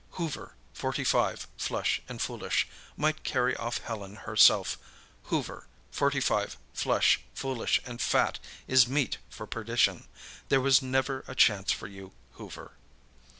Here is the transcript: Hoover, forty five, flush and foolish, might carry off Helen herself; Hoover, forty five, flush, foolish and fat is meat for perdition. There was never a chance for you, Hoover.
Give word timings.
Hoover, 0.17 0.55
forty 0.73 1.03
five, 1.03 1.47
flush 1.57 2.01
and 2.09 2.19
foolish, 2.19 2.67
might 2.97 3.23
carry 3.23 3.55
off 3.57 3.77
Helen 3.77 4.15
herself; 4.15 4.79
Hoover, 5.25 5.67
forty 5.91 6.19
five, 6.19 6.57
flush, 6.73 7.19
foolish 7.35 7.79
and 7.85 8.01
fat 8.01 8.39
is 8.67 8.87
meat 8.87 9.19
for 9.29 9.45
perdition. 9.45 10.07
There 10.49 10.59
was 10.59 10.81
never 10.81 11.23
a 11.27 11.35
chance 11.35 11.71
for 11.71 11.85
you, 11.85 12.13
Hoover. 12.31 12.71